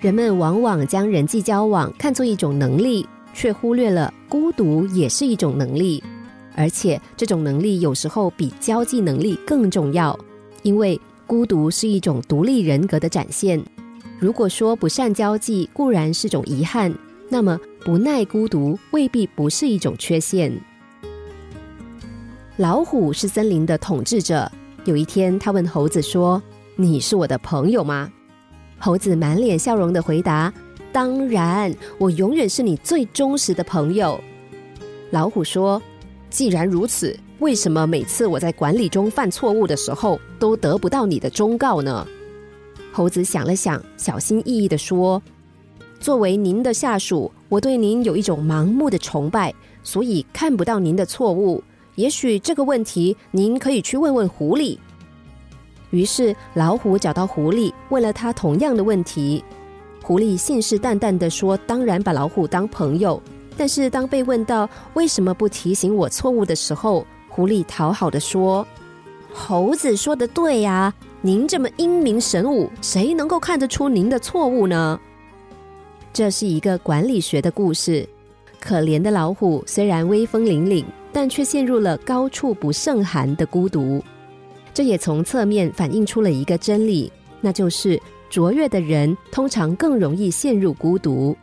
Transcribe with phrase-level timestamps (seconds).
[0.00, 6.02] 人们往往将人际交往看作一种能力，却忽略了孤独也是一种能力，
[6.54, 10.16] 而且这种能力有时候比交际能力更重要，
[10.62, 13.60] 因为孤独是一种独立人格的展现。
[14.20, 16.94] 如果说不善交际固然是种遗憾，
[17.28, 20.52] 那么不耐孤独未必不是一种缺陷。
[22.56, 24.50] 老虎是森林的统治者。
[24.84, 26.42] 有一天，他问猴子说
[26.76, 28.10] ：“你是我的朋友吗？”
[28.78, 30.52] 猴子满脸笑容的回答
[30.92, 34.18] ：“当然，我永远是你最忠实的朋友。”
[35.10, 35.82] 老虎说
[36.30, 42.06] ：“既然如此，为什么每次我在管理中犯错误的时候，都得不到你的忠告呢？”
[42.92, 45.22] 猴子想了想，小心翼翼的说
[46.00, 51.62] ：“作为您的下属，我对您有一种盲目的崇拜，所以看不到您的错误。
[51.96, 54.78] 也许这个问题，您可以去问问狐狸。”
[55.90, 59.44] 于是老虎找到狐狸，问了他同样的问题。
[60.02, 63.20] 狐狸信誓旦旦的说：“当然把老虎当朋友。”
[63.56, 68.66] 但是当被问到为什么不提醒我错误的时候，狐狸讨好的说
[69.34, 75.00] ：“猴子说的对呀。”您这么英明神武，谁能够看得出您的错误呢？
[76.12, 78.08] 这是一个管理学的故事。
[78.60, 84.00] 可怜的老虎虽然威风凛凛，但却陷入了高处不胜寒的孤独。
[84.78, 91.36] 这也从侧面反映出了一个真理，那就是卓越的人通常更容易陷入孤独。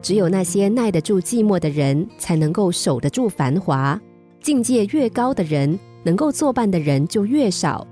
[0.00, 4.00] 只有那些耐得住寂寞的人，才能够守得住繁华。
[4.40, 7.84] 境界越高的人，能够作伴的人就越少。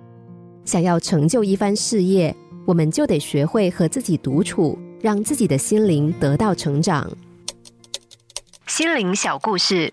[0.64, 2.32] 想要成就一番事业，
[2.64, 7.10] 我们就得学会和自己独处，让自己的心灵得到成长。
[8.68, 9.92] 心灵小故事，